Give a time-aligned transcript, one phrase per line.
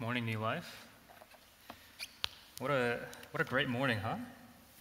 [0.00, 0.86] Morning, New Life.
[2.58, 3.00] What a,
[3.32, 4.16] what a great morning, huh?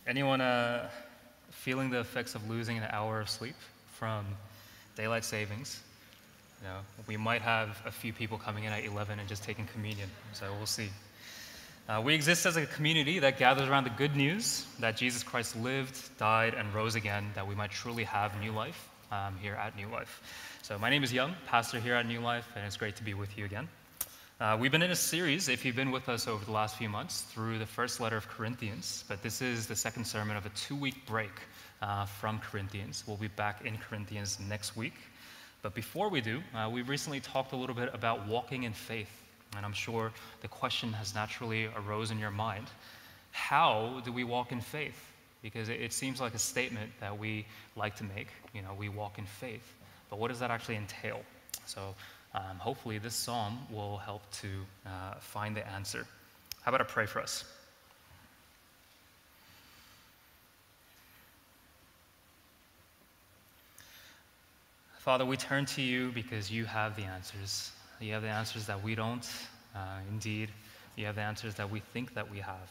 [0.07, 0.89] Anyone uh,
[1.52, 3.55] feeling the effects of losing an hour of sleep
[3.96, 4.26] from
[4.96, 5.82] daylight savings?
[6.62, 9.66] You know, we might have a few people coming in at 11 and just taking
[9.68, 10.88] communion, so we'll see.
[11.89, 15.57] Uh, we exist as a community that gathers around the good news that Jesus Christ
[15.57, 19.75] lived, died, and rose again, that we might truly have new life um, here at
[19.75, 20.21] New Life.
[20.61, 23.13] So, my name is Young, pastor here at New Life, and it's great to be
[23.13, 23.67] with you again.
[24.39, 26.88] Uh, we've been in a series, if you've been with us over the last few
[26.88, 30.50] months, through the first letter of Corinthians, but this is the second sermon of a
[30.52, 31.34] two week break
[31.82, 33.03] uh, from Corinthians.
[33.06, 34.94] We'll be back in Corinthians next week.
[35.61, 39.11] But before we do, uh, we recently talked a little bit about walking in faith.
[39.58, 42.67] And I'm sure the question has naturally arose in your mind
[43.31, 45.11] how do we walk in faith?
[45.42, 48.30] Because it, it seems like a statement that we like to make.
[48.53, 49.75] You know, we walk in faith.
[50.09, 51.19] But what does that actually entail?
[51.66, 51.94] So
[52.33, 54.47] um, hopefully this psalm will help to
[54.86, 56.05] uh, find the answer.
[56.61, 57.44] How about I pray for us?
[65.00, 67.72] Father, we turn to you because you have the answers.
[68.00, 69.27] You have the answers that we don't.
[69.73, 70.50] Uh, indeed,
[70.95, 72.69] you have the answers that we think that we have.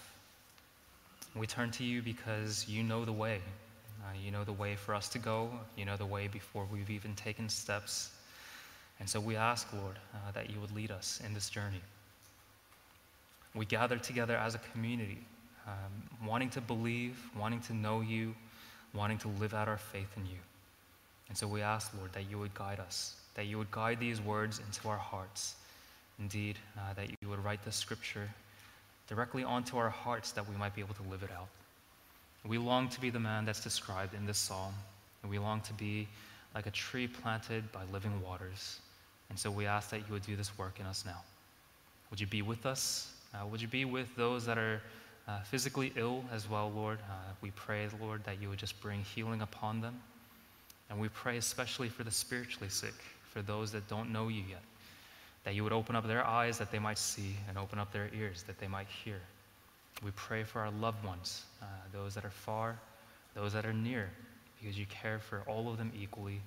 [1.34, 3.40] We turn to you because you know the way.
[4.02, 5.50] Uh, you know the way for us to go.
[5.76, 8.10] You know the way before we've even taken steps.
[9.00, 11.80] And so we ask, Lord, uh, that you would lead us in this journey.
[13.54, 15.18] We gather together as a community,
[15.66, 18.34] um, wanting to believe, wanting to know you,
[18.94, 20.38] wanting to live out our faith in you.
[21.28, 24.20] And so we ask, Lord, that you would guide us, that you would guide these
[24.20, 25.54] words into our hearts.
[26.18, 28.28] Indeed, uh, that you would write the scripture
[29.08, 31.48] directly onto our hearts that we might be able to live it out.
[32.44, 34.74] We long to be the man that's described in this psalm,
[35.22, 36.08] and we long to be
[36.54, 38.80] like a tree planted by living waters.
[39.30, 41.22] And so we ask that you would do this work in us now.
[42.10, 43.12] Would you be with us?
[43.34, 44.80] Uh, would you be with those that are
[45.26, 46.98] uh, physically ill as well, Lord?
[47.10, 50.00] Uh, we pray, Lord, that you would just bring healing upon them.
[50.90, 52.94] And we pray especially for the spiritually sick,
[53.30, 54.62] for those that don't know you yet,
[55.44, 58.08] that you would open up their eyes that they might see and open up their
[58.14, 59.20] ears that they might hear.
[60.02, 62.78] We pray for our loved ones, uh, those that are far,
[63.34, 64.08] those that are near,
[64.60, 66.40] because you care for all of them equally.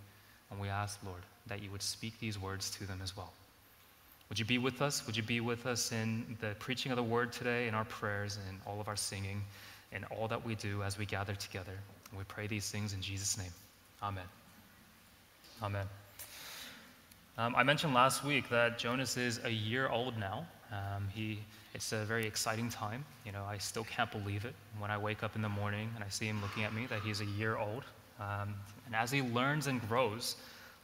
[0.51, 3.31] And we ask, Lord, that you would speak these words to them as well.
[4.29, 5.06] Would you be with us?
[5.06, 8.38] Would you be with us in the preaching of the word today, in our prayers,
[8.50, 9.44] in all of our singing,
[9.91, 11.73] in all that we do as we gather together?
[12.09, 13.51] And we pray these things in Jesus' name.
[14.01, 14.23] Amen.
[15.61, 15.85] Amen.
[17.38, 20.45] Um, I mentioned last week that Jonas is a year old now.
[20.72, 21.40] Um, he,
[21.73, 23.03] it's a very exciting time.
[23.25, 26.03] You know, I still can't believe it when I wake up in the morning and
[26.03, 27.84] I see him looking at me that he's a year old.
[28.21, 28.53] Um,
[28.85, 30.35] and as he learns and grows,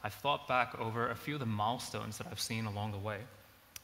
[0.02, 3.18] I've thought back over a few of the milestones that I've seen along the way.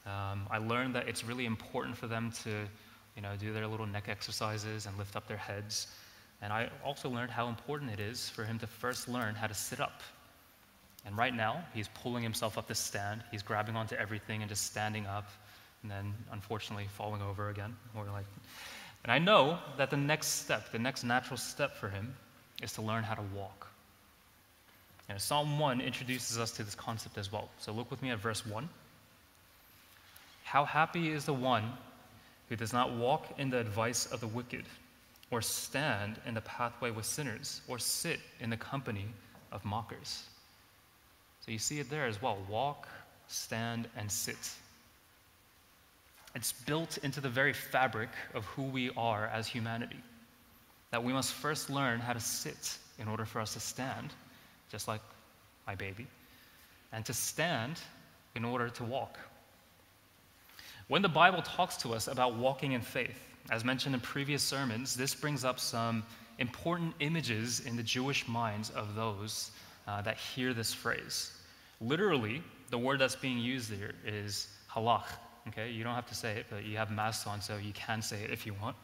[0.05, 2.49] Um, I learned that it's really important for them to,
[3.15, 5.87] you know, do their little neck exercises and lift up their heads.
[6.41, 9.53] And I also learned how important it is for him to first learn how to
[9.53, 10.01] sit up.
[11.05, 13.23] And right now, he's pulling himself up the stand.
[13.31, 15.29] He's grabbing onto everything and just standing up,
[15.81, 17.75] and then unfortunately falling over again.
[17.95, 18.25] Or like,
[19.03, 22.15] and I know that the next step, the next natural step for him,
[22.61, 23.67] is to learn how to walk.
[25.09, 27.49] And Psalm 1 introduces us to this concept as well.
[27.57, 28.67] So look with me at verse 1.
[30.43, 31.71] How happy is the one
[32.49, 34.65] who does not walk in the advice of the wicked,
[35.31, 39.05] or stand in the pathway with sinners, or sit in the company
[39.51, 40.23] of mockers.
[41.41, 42.87] So you see it there as well walk,
[43.27, 44.37] stand, and sit.
[46.35, 49.99] It's built into the very fabric of who we are as humanity.
[50.95, 54.13] That we must first learn how to sit in order for us to stand,
[54.71, 55.01] just like
[55.67, 56.07] my baby,
[56.93, 57.81] and to stand
[58.33, 59.19] in order to walk.
[60.87, 63.19] When the Bible talks to us about walking in faith,
[63.51, 66.01] as mentioned in previous sermons, this brings up some
[66.39, 69.51] important images in the Jewish minds of those
[69.89, 71.33] uh, that hear this phrase.
[71.81, 75.03] Literally, the word that's being used there is halach.
[75.49, 78.01] Okay, you don't have to say it, but you have masks on, so you can
[78.01, 78.77] say it if you want.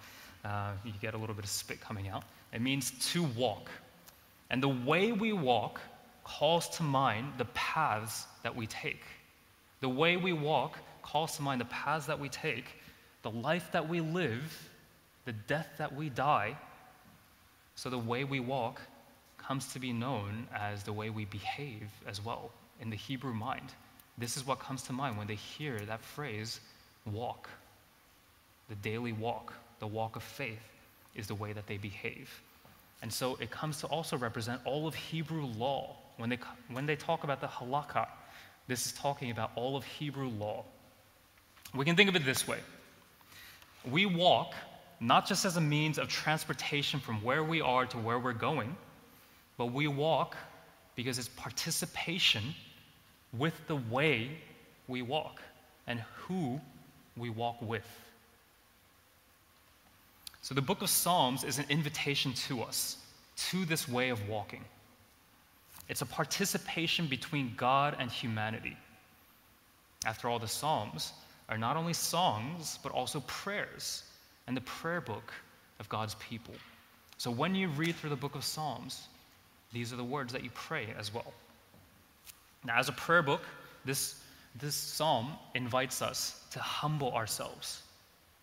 [0.43, 2.23] Uh, you get a little bit of spit coming out.
[2.53, 3.69] It means to walk.
[4.49, 5.79] And the way we walk
[6.23, 9.03] calls to mind the paths that we take.
[9.81, 12.65] The way we walk calls to mind the paths that we take,
[13.23, 14.69] the life that we live,
[15.25, 16.57] the death that we die.
[17.75, 18.81] So the way we walk
[19.37, 23.73] comes to be known as the way we behave as well in the Hebrew mind.
[24.17, 26.59] This is what comes to mind when they hear that phrase,
[27.05, 27.49] walk.
[28.69, 30.63] The daily walk, the walk of faith,
[31.13, 32.29] is the way that they behave.
[33.01, 35.97] And so it comes to also represent all of Hebrew law.
[36.15, 36.39] When they,
[36.69, 38.07] when they talk about the halakha,
[38.67, 40.63] this is talking about all of Hebrew law.
[41.75, 42.59] We can think of it this way
[43.89, 44.53] we walk
[44.99, 48.75] not just as a means of transportation from where we are to where we're going,
[49.57, 50.37] but we walk
[50.95, 52.43] because it's participation
[53.33, 54.29] with the way
[54.87, 55.41] we walk
[55.87, 56.61] and who
[57.17, 57.87] we walk with.
[60.41, 62.97] So the book of Psalms is an invitation to us,
[63.49, 64.63] to this way of walking.
[65.87, 68.77] It's a participation between God and humanity.
[70.05, 71.13] After all, the Psalms
[71.49, 74.03] are not only songs, but also prayers
[74.47, 75.31] and the prayer book
[75.79, 76.55] of God's people.
[77.17, 79.07] So when you read through the book of Psalms,
[79.71, 81.33] these are the words that you pray as well.
[82.63, 83.41] Now, as a prayer book,
[83.85, 84.15] this,
[84.59, 87.83] this psalm invites us to humble ourselves.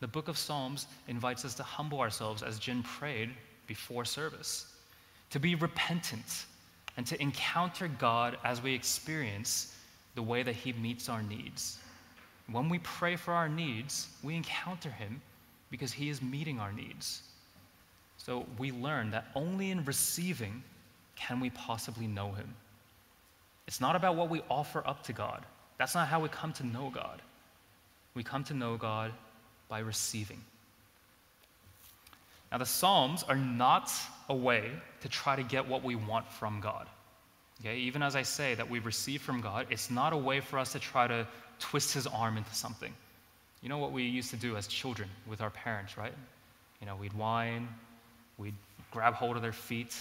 [0.00, 3.30] The book of Psalms invites us to humble ourselves as Jin prayed
[3.66, 4.66] before service,
[5.30, 6.46] to be repentant
[6.96, 9.74] and to encounter God as we experience
[10.14, 11.78] the way that He meets our needs.
[12.50, 15.20] When we pray for our needs, we encounter Him
[15.70, 17.22] because He is meeting our needs.
[18.16, 20.62] So we learn that only in receiving
[21.14, 22.54] can we possibly know Him.
[23.66, 25.44] It's not about what we offer up to God.
[25.76, 27.20] That's not how we come to know God.
[28.14, 29.12] We come to know God
[29.68, 30.40] by receiving.
[32.50, 33.92] Now, the Psalms are not
[34.28, 34.70] a way
[35.00, 36.86] to try to get what we want from God.
[37.60, 40.58] Okay, even as I say that we receive from God, it's not a way for
[40.58, 41.26] us to try to
[41.58, 42.92] twist his arm into something.
[43.62, 46.12] You know what we used to do as children with our parents, right?
[46.80, 47.68] You know, we'd whine,
[48.38, 48.54] we'd
[48.92, 49.96] grab hold of their feet,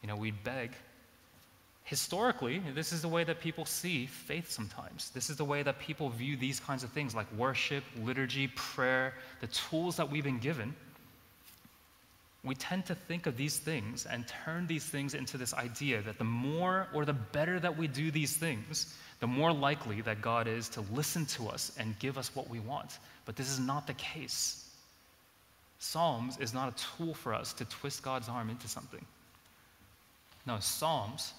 [0.00, 0.70] you know, we'd beg.
[1.86, 5.10] Historically, this is the way that people see faith sometimes.
[5.10, 9.14] This is the way that people view these kinds of things like worship, liturgy, prayer,
[9.40, 10.74] the tools that we've been given.
[12.42, 16.18] We tend to think of these things and turn these things into this idea that
[16.18, 20.48] the more or the better that we do these things, the more likely that God
[20.48, 22.98] is to listen to us and give us what we want.
[23.26, 24.70] But this is not the case.
[25.78, 29.04] Psalms is not a tool for us to twist God's arm into something.
[30.46, 31.32] No, Psalms,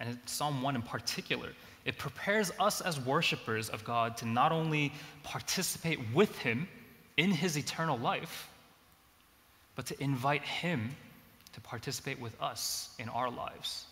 [0.00, 1.50] and Psalm 1 in particular,
[1.84, 4.92] it prepares us as worshipers of God to not only
[5.22, 6.68] participate with Him
[7.16, 8.48] in His eternal life,
[9.76, 10.90] but to invite Him
[11.52, 13.86] to participate with us in our lives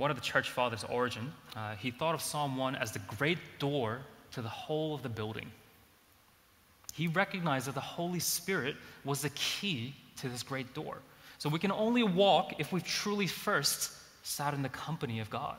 [0.00, 3.36] one of the church fathers, Origen, uh, he thought of Psalm 1 as the great
[3.58, 4.00] door
[4.32, 5.50] to the whole of the building.
[6.94, 10.98] He recognized that the Holy Spirit was the key to this great door.
[11.40, 13.92] So we can only walk if we've truly first
[14.22, 15.56] sat in the company of God,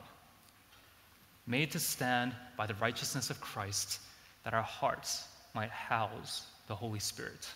[1.47, 3.99] made to stand by the righteousness of Christ,
[4.43, 7.49] that our hearts might house the Holy Spirit.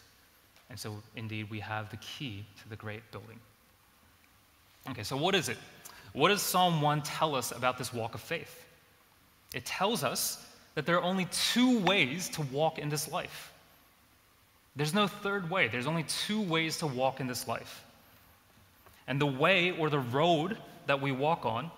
[0.71, 3.39] And so, indeed, we have the key to the great building.
[4.89, 5.57] Okay, so what is it?
[6.13, 8.65] What does Psalm 1 tell us about this walk of faith?
[9.53, 10.43] It tells us
[10.73, 13.53] that there are only two ways to walk in this life.
[14.75, 17.83] There's no third way, there's only two ways to walk in this life.
[19.07, 20.57] And the way or the road
[20.87, 21.69] that we walk on,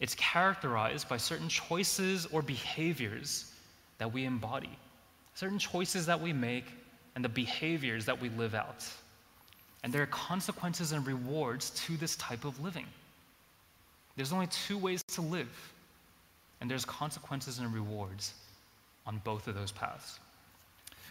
[0.00, 3.52] it's characterized by certain choices or behaviors
[3.98, 4.76] that we embody,
[5.34, 6.66] certain choices that we make,
[7.14, 8.86] and the behaviors that we live out.
[9.82, 12.86] And there are consequences and rewards to this type of living.
[14.16, 15.48] There's only two ways to live,
[16.60, 18.34] and there's consequences and rewards
[19.06, 20.18] on both of those paths.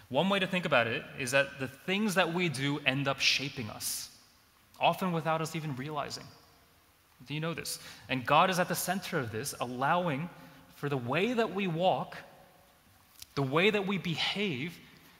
[0.09, 3.19] One way to think about it is that the things that we do end up
[3.19, 4.09] shaping us,
[4.79, 6.25] often without us even realizing.
[7.27, 7.79] Do you know this?
[8.09, 10.29] And God is at the center of this, allowing
[10.75, 12.17] for the way that we walk,
[13.35, 14.77] the way that we behave,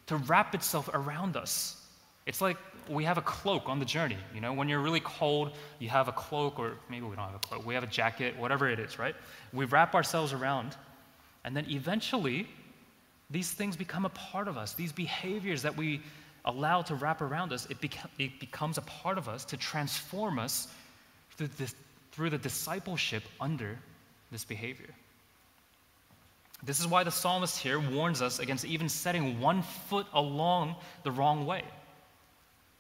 [0.08, 1.82] to wrap itself around us.
[2.26, 2.58] It's like
[2.90, 4.18] we have a cloak on the journey.
[4.34, 7.36] You know, when you're really cold, you have a cloak, or maybe we don't have
[7.36, 9.16] a cloak, we have a jacket, whatever it is, right?
[9.54, 10.76] We wrap ourselves around,
[11.44, 12.48] and then eventually,
[13.30, 14.74] these things become a part of us.
[14.74, 16.02] These behaviors that we
[16.46, 20.40] allow to wrap around us, it, beca- it becomes a part of us to transform
[20.40, 20.68] us
[21.38, 21.76] through, this,
[22.12, 23.78] through the discipleship under
[24.32, 24.90] this behavior.
[26.64, 31.12] This is why the psalmist here warns us against even setting one foot along the
[31.12, 31.64] wrong way.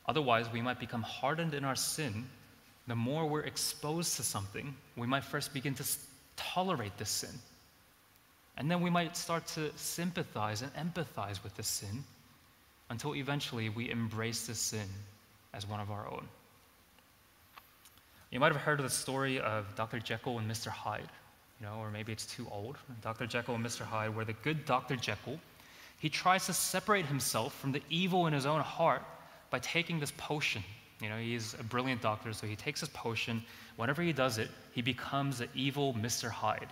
[0.07, 2.27] Otherwise, we might become hardened in our sin.
[2.87, 5.83] The more we're exposed to something, we might first begin to
[6.35, 7.31] tolerate this sin.
[8.57, 12.03] And then we might start to sympathize and empathize with the sin
[12.89, 14.87] until eventually we embrace this sin
[15.53, 16.27] as one of our own.
[18.31, 19.99] You might have heard of the story of Dr.
[19.99, 20.67] Jekyll and Mr.
[20.67, 21.09] Hyde,
[21.59, 22.77] you know, or maybe it's too old.
[23.01, 23.25] Dr.
[23.25, 23.81] Jekyll and Mr.
[23.81, 24.95] Hyde, where the good Dr.
[24.95, 25.39] Jekyll,
[25.99, 29.03] he tries to separate himself from the evil in his own heart
[29.49, 30.63] by taking this potion.
[31.01, 33.43] You know, he's a brilliant doctor, so he takes this potion.
[33.77, 36.29] Whenever he does it, he becomes the evil Mr.
[36.29, 36.67] Hyde.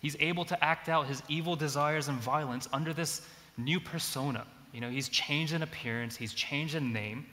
[0.00, 3.22] He's able to act out his evil desires and violence under this
[3.56, 4.44] new persona.
[4.72, 7.26] You know, he's changed in appearance, he's changed in name,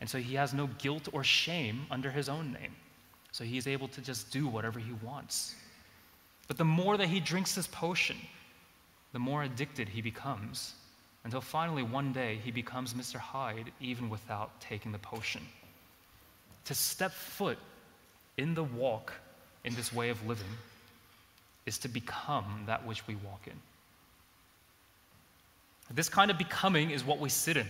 [0.00, 2.74] and so he has no guilt or shame under his own name.
[3.32, 5.56] So he's able to just do whatever he wants.
[6.46, 8.16] But the more that he drinks this potion,
[9.12, 10.74] the more addicted he becomes,
[11.24, 13.16] until finally one day he becomes Mr.
[13.16, 15.40] Hyde even without taking the potion.
[16.66, 17.58] To step foot
[18.36, 19.12] in the walk
[19.64, 20.46] in this way of living
[21.66, 23.58] is to become that which we walk in.
[25.90, 27.66] This kind of becoming is what we sit in.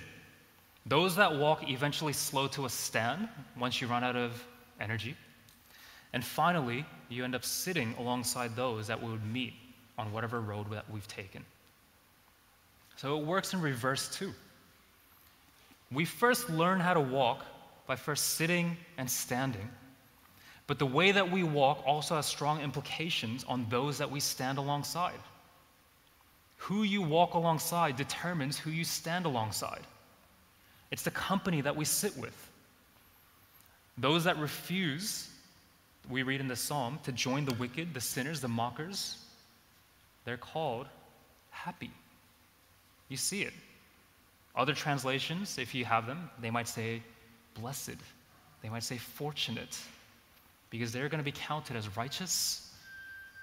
[0.87, 3.28] Those that walk eventually slow to a stand
[3.59, 4.44] once you run out of
[4.80, 5.16] energy.
[6.12, 9.54] And finally, you end up sitting alongside those that we would meet
[9.99, 11.44] on whatever road that we've taken.
[12.97, 14.33] So it works in reverse too.
[15.90, 17.44] We first learn how to walk
[17.87, 19.68] by first sitting and standing.
[20.66, 24.59] But the way that we walk also has strong implications on those that we stand
[24.59, 25.18] alongside.
[26.64, 29.83] Who you walk alongside determines who you stand alongside.
[30.90, 32.35] It's the company that we sit with.
[33.99, 35.28] Those that refuse,
[36.09, 39.18] we read in the psalm, to join the wicked, the sinners, the mockers,
[40.25, 40.87] they're called
[41.50, 41.90] happy.
[43.11, 43.52] You see it.
[44.56, 47.02] Other translations, if you have them, they might say
[47.61, 47.99] blessed.
[48.62, 49.78] They might say fortunate
[50.71, 52.73] because they're going to be counted as righteous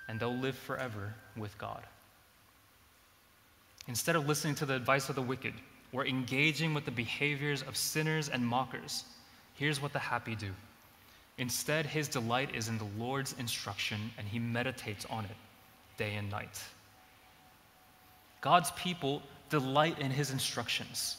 [0.08, 1.84] and they'll live forever with God.
[3.88, 5.53] Instead of listening to the advice of the wicked
[5.91, 9.05] or engaging with the behaviors of sinners and mockers,
[9.55, 10.51] here's what the happy do.
[11.38, 15.38] Instead, his delight is in the Lord's instruction and he meditates on it
[15.97, 16.61] day and night.
[18.41, 21.17] God's people delight in his instructions.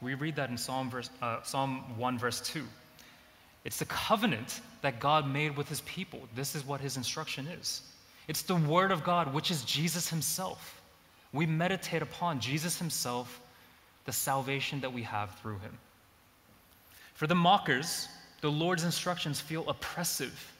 [0.00, 2.64] We read that in Psalm, verse, uh, Psalm 1, verse 2.
[3.64, 6.20] It's the covenant that God made with his people.
[6.34, 7.82] This is what his instruction is.
[8.28, 10.77] It's the word of God, which is Jesus himself.
[11.32, 13.40] We meditate upon Jesus himself,
[14.04, 15.76] the salvation that we have through him.
[17.14, 18.08] For the mockers,
[18.40, 20.52] the Lord's instructions feel oppressive.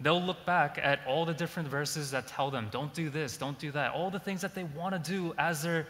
[0.00, 3.58] They'll look back at all the different verses that tell them, don't do this, don't
[3.58, 5.86] do that, all the things that they want to do as their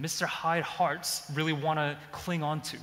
[0.00, 0.26] Mr.
[0.26, 2.78] Hyde hearts really want to cling on to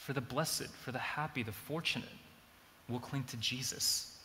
[0.00, 2.08] for the blessed, for the happy, the fortunate,
[2.88, 4.18] we'll cling to Jesus.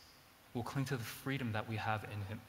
[0.54, 2.40] We'll cling to the freedom that we have in Him.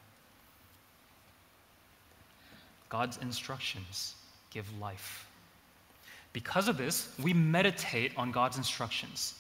[2.89, 4.15] God's instructions
[4.51, 5.27] give life.
[6.33, 9.35] Because of this, we meditate on God's instructions,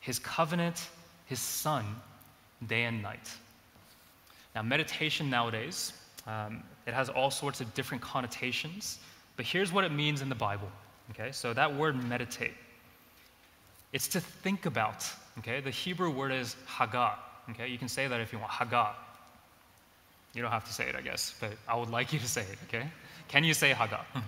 [0.00, 0.88] His covenant,
[1.26, 1.84] His Son,
[2.66, 3.30] day and night.
[4.54, 5.92] Now, meditation nowadays,
[6.26, 8.98] um, it has all sorts of different connotations,
[9.36, 10.68] but here's what it means in the Bible.
[11.10, 12.54] Okay, so that word meditate
[13.94, 15.06] it's to think about.
[15.38, 17.16] Okay, the Hebrew word is haga.
[17.50, 18.50] Okay, you can say that if you want.
[18.50, 18.90] Haga.
[20.34, 22.42] You don't have to say it, I guess, but I would like you to say
[22.42, 22.58] it.
[22.68, 22.86] Okay,
[23.28, 24.04] can you say haga?
[24.12, 24.20] Hmm.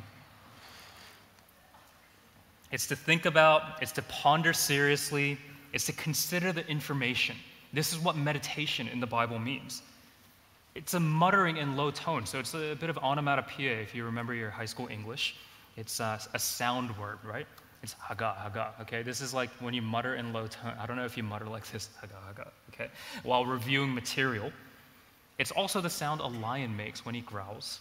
[2.70, 3.82] it's to think about.
[3.82, 5.38] It's to ponder seriously.
[5.72, 7.36] It's to consider the information.
[7.72, 9.82] This is what meditation in the Bible means.
[10.76, 14.34] It's a muttering in low tone, so it's a bit of onomatopoeia if you remember
[14.34, 15.36] your high school English.
[15.76, 17.46] It's a, a sound word, right?
[17.82, 19.02] It's haga, haga, okay?
[19.02, 20.74] This is like when you mutter in low tone.
[20.78, 22.90] I don't know if you mutter like this, haga, haga, okay?
[23.22, 24.52] While reviewing material.
[25.38, 27.80] It's also the sound a lion makes when he growls,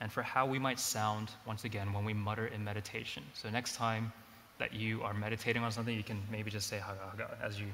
[0.00, 3.22] and for how we might sound, once again, when we mutter in meditation.
[3.34, 4.12] So next time
[4.58, 7.66] that you are meditating on something, you can maybe just say haga, haga as you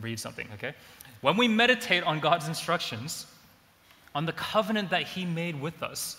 [0.00, 0.74] read something, okay?
[1.20, 3.26] When we meditate on God's instructions,
[4.14, 6.16] on the covenant that he made with us,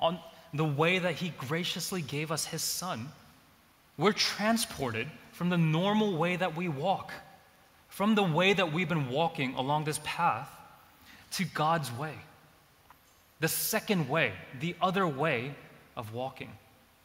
[0.00, 0.18] on
[0.54, 3.08] the way that he graciously gave us his son,
[3.96, 7.12] we're transported from the normal way that we walk,
[7.88, 10.48] from the way that we've been walking along this path
[11.32, 12.14] to God's way.
[13.40, 15.54] The second way, the other way
[15.96, 16.50] of walking.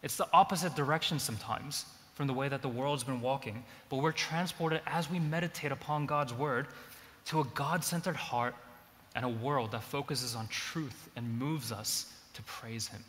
[0.02, 4.12] It's the opposite direction sometimes from the way that the world's been walking, but we're
[4.12, 6.68] transported as we meditate upon God's word
[7.26, 8.56] to a God centered heart
[9.16, 13.04] and a world that focuses on truth and moves us to praise Him.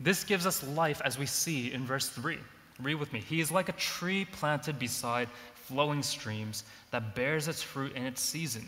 [0.00, 2.38] This gives us life as we see in verse 3.
[2.80, 3.20] Read with me.
[3.20, 8.20] He is like a tree planted beside flowing streams that bears its fruit in its
[8.20, 8.66] season,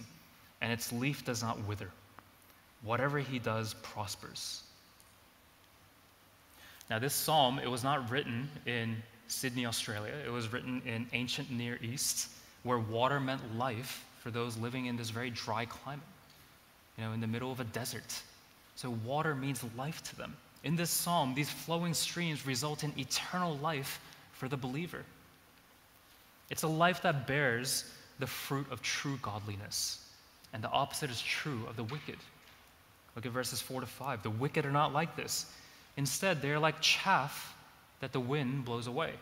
[0.61, 1.91] and its leaf does not wither.
[2.83, 4.63] Whatever he does prospers.
[6.91, 8.97] Now, this psalm, it was not written in
[9.27, 10.15] Sydney, Australia.
[10.25, 12.31] It was written in ancient Near East,
[12.63, 16.05] where water meant life for those living in this very dry climate,
[16.97, 18.23] you know, in the middle of a desert.
[18.75, 20.35] So, water means life to them.
[20.65, 24.01] In this psalm, these flowing streams result in eternal life
[24.33, 25.05] for the believer.
[26.51, 27.85] It's a life that bears
[28.19, 30.08] the fruit of true godliness.
[30.53, 32.17] And the opposite is true of the wicked.
[33.15, 34.23] Look at verses 4 to 5.
[34.23, 35.47] The wicked are not like this.
[35.97, 37.55] Instead, they are like chaff
[38.01, 39.13] that the wind blows away.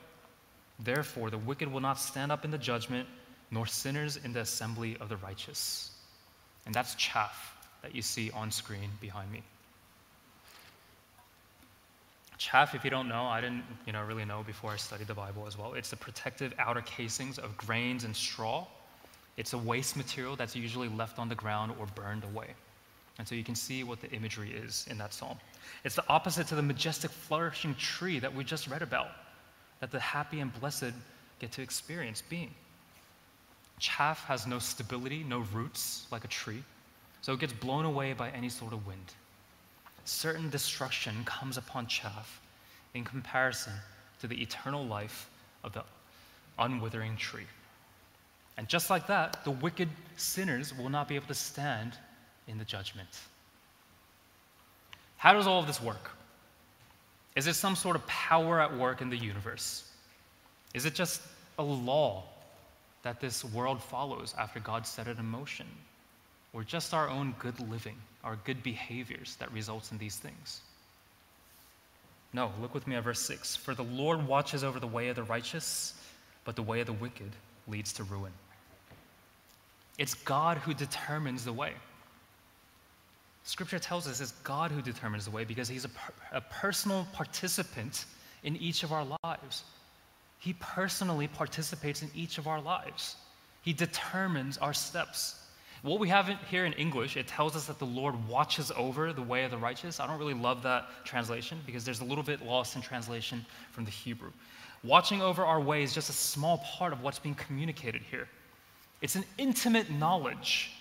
[0.78, 3.08] Therefore, the wicked will not stand up in the judgment,
[3.50, 5.92] nor sinners in the assembly of the righteous.
[6.66, 9.42] And that's chaff that you see on screen behind me.
[12.38, 15.14] Chaff, if you don't know, I didn't you know, really know before I studied the
[15.14, 15.72] Bible as well.
[15.72, 18.66] It's the protective outer casings of grains and straw.
[19.36, 22.48] It's a waste material that's usually left on the ground or burned away.
[23.18, 25.38] And so you can see what the imagery is in that psalm.
[25.84, 29.08] It's the opposite to the majestic, flourishing tree that we just read about,
[29.80, 30.92] that the happy and blessed
[31.38, 32.54] get to experience being.
[33.78, 36.62] Chaff has no stability, no roots like a tree,
[37.20, 39.14] so it gets blown away by any sort of wind.
[40.04, 42.40] Certain destruction comes upon chaff
[42.94, 43.72] in comparison
[44.20, 45.28] to the eternal life
[45.64, 45.82] of the
[46.58, 47.46] unwithering tree.
[48.56, 51.92] And just like that, the wicked sinners will not be able to stand
[52.48, 53.08] in the judgment.
[55.18, 56.10] How does all of this work?
[57.34, 59.90] Is it some sort of power at work in the universe?
[60.72, 61.20] Is it just
[61.58, 62.24] a law
[63.02, 65.66] that this world follows after God set it in motion?
[66.52, 70.62] Or just our own good living, our good behaviors that results in these things?
[72.32, 73.56] No, look with me at verse 6.
[73.56, 75.94] For the Lord watches over the way of the righteous,
[76.44, 77.30] but the way of the wicked
[77.68, 78.32] leads to ruin.
[79.98, 81.72] It's God who determines the way.
[83.44, 87.06] Scripture tells us it's God who determines the way because He's a, per- a personal
[87.12, 88.04] participant
[88.42, 89.64] in each of our lives.
[90.38, 93.16] He personally participates in each of our lives.
[93.62, 95.42] He determines our steps.
[95.82, 99.22] What we have here in English, it tells us that the Lord watches over the
[99.22, 100.00] way of the righteous.
[100.00, 103.84] I don't really love that translation because there's a little bit lost in translation from
[103.84, 104.30] the Hebrew.
[104.82, 108.28] Watching over our way is just a small part of what's being communicated here.
[109.00, 110.72] It's an intimate knowledge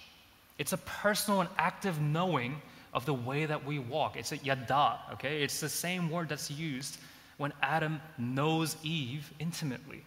[0.57, 2.61] it's a personal and active knowing
[2.93, 4.15] of the way that we walk.
[4.15, 5.43] It's a yada, okay?
[5.43, 6.97] It's the same word that's used
[7.37, 10.03] when Adam knows Eve intimately.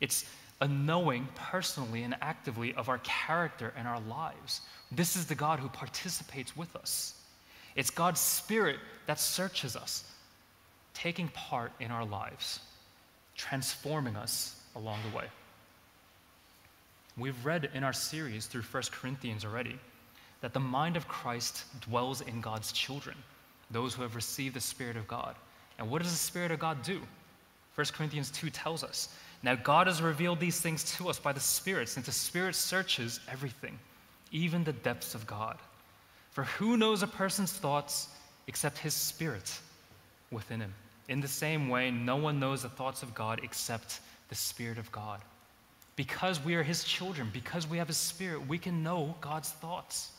[0.00, 0.24] It's
[0.60, 4.60] a knowing personally and actively of our character and our lives.
[4.92, 7.14] This is the God who participates with us.
[7.74, 10.04] It's God's Spirit that searches us,
[10.94, 12.60] taking part in our lives,
[13.36, 15.24] transforming us along the way.
[17.16, 19.78] We've read in our series through 1 Corinthians already
[20.40, 23.16] that the mind of Christ dwells in God's children,
[23.70, 25.34] those who have received the Spirit of God.
[25.78, 27.00] And what does the Spirit of God do?
[27.74, 31.40] 1 Corinthians 2 tells us Now God has revealed these things to us by the
[31.40, 33.78] Spirit, since the Spirit searches everything,
[34.32, 35.58] even the depths of God.
[36.30, 38.08] For who knows a person's thoughts
[38.46, 39.58] except his spirit
[40.30, 40.72] within him?
[41.08, 44.90] In the same way, no one knows the thoughts of God except the Spirit of
[44.92, 45.20] God.
[46.00, 50.10] Because we are His children, because we have His Spirit, we can know God's thoughts.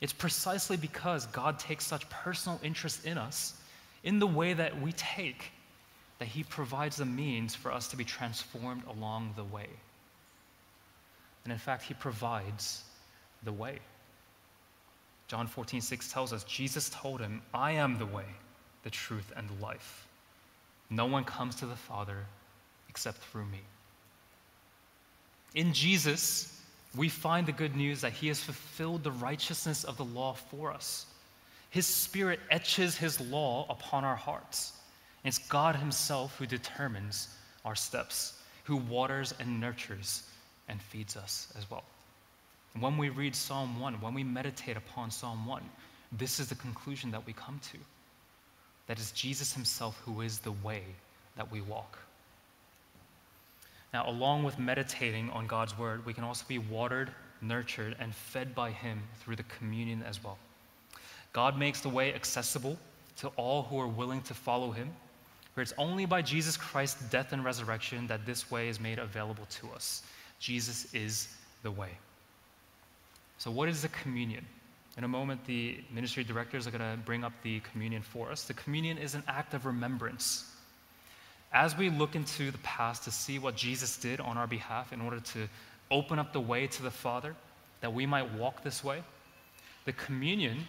[0.00, 3.52] It's precisely because God takes such personal interest in us,
[4.02, 5.52] in the way that we take,
[6.20, 9.68] that He provides the means for us to be transformed along the way.
[11.44, 12.82] And in fact, He provides
[13.42, 13.78] the way.
[15.28, 18.24] John 14, 6 tells us Jesus told him, I am the way,
[18.84, 20.08] the truth, and the life.
[20.88, 22.24] No one comes to the Father
[22.88, 23.60] except through me.
[25.54, 26.60] In Jesus,
[26.96, 30.72] we find the good news that he has fulfilled the righteousness of the law for
[30.72, 31.06] us.
[31.70, 34.72] His Spirit etches his law upon our hearts.
[35.24, 37.28] It's God himself who determines
[37.64, 38.34] our steps,
[38.64, 40.24] who waters and nurtures
[40.68, 41.84] and feeds us as well.
[42.78, 45.62] When we read Psalm 1, when we meditate upon Psalm 1,
[46.12, 47.78] this is the conclusion that we come to.
[48.86, 50.82] That it's Jesus himself who is the way
[51.36, 51.98] that we walk.
[53.92, 58.54] Now, along with meditating on God's word, we can also be watered, nurtured, and fed
[58.54, 60.38] by Him through the communion as well.
[61.32, 62.78] God makes the way accessible
[63.16, 64.90] to all who are willing to follow Him.
[65.54, 69.46] For it's only by Jesus Christ's death and resurrection that this way is made available
[69.50, 70.02] to us.
[70.38, 71.28] Jesus is
[71.62, 71.90] the way.
[73.38, 74.46] So, what is the communion?
[74.96, 78.44] In a moment, the ministry directors are going to bring up the communion for us.
[78.44, 80.49] The communion is an act of remembrance
[81.52, 85.00] as we look into the past to see what Jesus did on our behalf in
[85.00, 85.48] order to
[85.90, 87.34] open up the way to the Father,
[87.80, 89.02] that we might walk this way,
[89.84, 90.66] the communion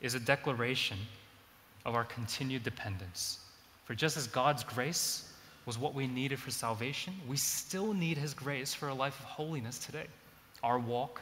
[0.00, 0.98] is a declaration
[1.86, 3.38] of our continued dependence.
[3.84, 5.32] For just as God's grace
[5.66, 9.24] was what we needed for salvation, we still need His grace for a life of
[9.24, 10.06] holiness today,
[10.62, 11.20] our walk,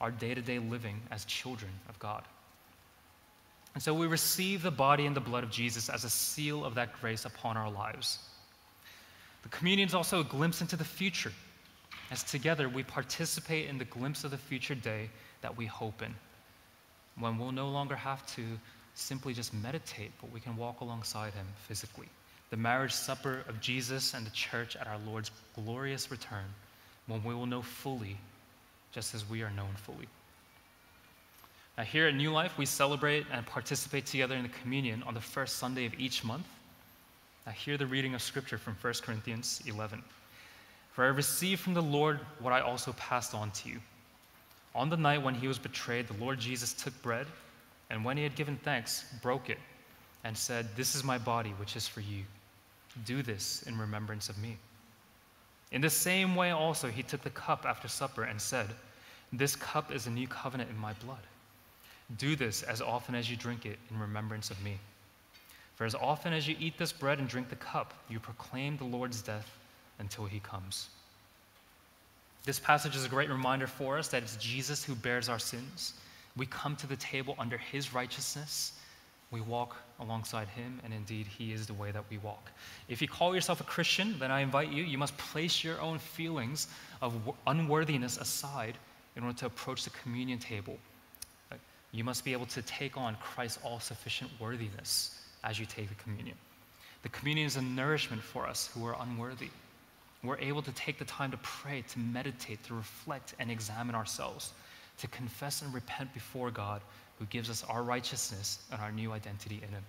[0.00, 2.22] our day to day living as children of God.
[3.74, 6.74] And so we receive the body and the blood of Jesus as a seal of
[6.74, 8.18] that grace upon our lives.
[9.42, 11.32] The communion is also a glimpse into the future.
[12.12, 15.08] as together we participate in the glimpse of the future day
[15.40, 16.14] that we hope in,
[17.18, 18.42] when we'll no longer have to
[18.94, 22.08] simply just meditate, but we can walk alongside Him physically.
[22.50, 26.44] The marriage supper of Jesus and the church at our Lord's glorious return,
[27.06, 28.18] when we will know fully,
[28.92, 30.06] just as we are known fully.
[31.78, 35.20] Now, here at New Life, we celebrate and participate together in the communion on the
[35.20, 36.46] first Sunday of each month.
[37.46, 40.02] Now, hear the reading of Scripture from 1 Corinthians 11.
[40.92, 43.80] For I received from the Lord what I also passed on to you.
[44.74, 47.26] On the night when he was betrayed, the Lord Jesus took bread,
[47.88, 49.58] and when he had given thanks, broke it,
[50.24, 52.22] and said, This is my body, which is for you.
[53.06, 54.58] Do this in remembrance of me.
[55.72, 58.68] In the same way, also, he took the cup after supper and said,
[59.32, 61.18] This cup is a new covenant in my blood.
[62.18, 64.78] Do this as often as you drink it in remembrance of me.
[65.76, 68.84] For as often as you eat this bread and drink the cup, you proclaim the
[68.84, 69.50] Lord's death
[69.98, 70.88] until he comes.
[72.44, 75.94] This passage is a great reminder for us that it's Jesus who bears our sins.
[76.36, 78.72] We come to the table under his righteousness.
[79.30, 82.50] We walk alongside him, and indeed, he is the way that we walk.
[82.88, 85.98] If you call yourself a Christian, then I invite you, you must place your own
[85.98, 86.68] feelings
[87.00, 87.14] of
[87.46, 88.76] unworthiness aside
[89.16, 90.78] in order to approach the communion table.
[91.92, 95.94] You must be able to take on Christ's all sufficient worthiness as you take the
[95.96, 96.36] communion.
[97.02, 99.50] The communion is a nourishment for us who are unworthy.
[100.24, 104.52] We're able to take the time to pray, to meditate, to reflect and examine ourselves,
[104.98, 106.80] to confess and repent before God
[107.18, 109.84] who gives us our righteousness and our new identity in Him.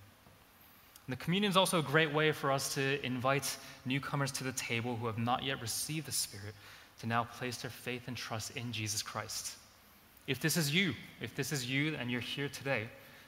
[1.06, 4.54] And the communion is also a great way for us to invite newcomers to the
[4.54, 6.56] table who have not yet received the Spirit
[7.00, 9.56] to now place their faith and trust in Jesus Christ.
[10.28, 12.88] If this is you, if this is you and you're here today,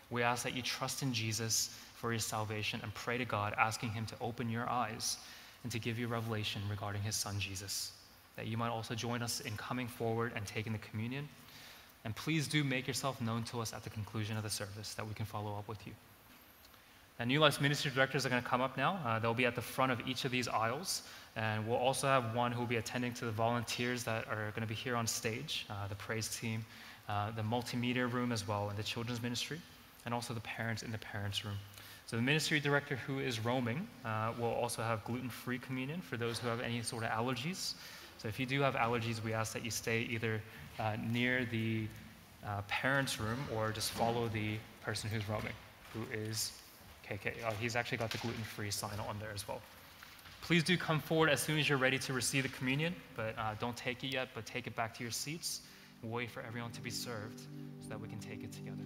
[0.10, 3.90] we ask that you trust in Jesus for your salvation and pray to God, asking
[3.90, 5.18] Him to open your eyes
[5.64, 7.92] and to give you revelation regarding His Son Jesus.
[8.36, 11.28] That you might also join us in coming forward and taking the communion.
[12.06, 15.08] And please do make yourself known to us at the conclusion of the service that
[15.08, 15.94] we can follow up with you.
[17.18, 19.00] And New Life's ministry directors are going to come up now.
[19.06, 21.04] Uh, they'll be at the front of each of these aisles.
[21.38, 24.62] And we'll also have one who will be attending to the volunteers that are going
[24.62, 26.66] to be here on stage, uh, the praise team,
[27.08, 29.62] uh, the multimedia room as well, and the children's ministry,
[30.06, 31.56] and also the parents in the parents' room.
[32.06, 36.38] So the ministry director who is roaming uh, will also have gluten-free communion for those
[36.38, 37.74] who have any sort of allergies.
[38.18, 40.42] So if you do have allergies, we ask that you stay either
[40.80, 41.88] uh, near the
[42.46, 45.54] uh, parents' room or just follow the person who's roaming,
[45.94, 46.52] who is
[47.06, 47.46] KK.
[47.46, 49.62] Uh, he's actually got the gluten-free sign on there as well.
[50.42, 53.56] Please do come forward as soon as you're ready to receive the communion, but uh,
[53.60, 55.62] don't take it yet, but take it back to your seats.
[56.04, 57.42] We'll Wait for everyone to be served
[57.82, 58.84] so that we can take it together.